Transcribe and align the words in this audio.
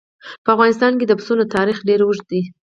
په 0.43 0.49
افغانستان 0.55 0.93
کې 0.99 1.05
د 1.07 1.13
پسونو 1.19 1.43
تاریخ 1.55 1.77
ډېر 1.87 1.99
اوږد 2.03 2.25
دی. 2.31 2.41